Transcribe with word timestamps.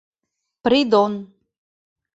Придон. 0.63 1.13